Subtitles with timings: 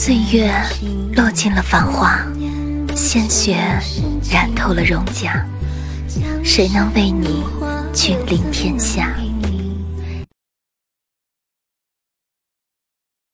[0.00, 0.48] 岁月
[1.16, 2.24] 落尽了繁华
[2.94, 3.56] 鲜血
[4.30, 5.44] 染透了容甲
[6.44, 7.42] 谁能为你
[7.92, 9.12] 君临天下？